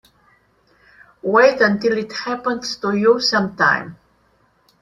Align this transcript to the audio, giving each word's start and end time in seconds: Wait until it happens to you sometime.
Wait 1.21 1.61
until 1.61 1.95
it 1.95 2.11
happens 2.11 2.75
to 2.77 2.95
you 2.97 3.19
sometime. 3.19 3.99